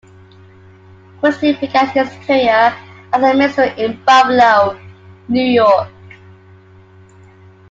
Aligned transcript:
Christy 1.19 1.53
began 1.61 1.87
his 1.89 2.09
career 2.25 2.75
as 3.13 3.21
a 3.21 3.37
minstrel 3.37 3.69
in 3.77 4.03
Buffalo, 4.03 4.79
New 5.29 5.43
York. 5.43 5.91